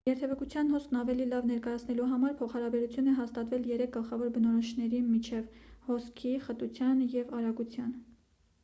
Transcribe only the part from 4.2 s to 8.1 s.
բնորոշիչների միջև` 1 հոսքի 2 խտության և 3 արագության: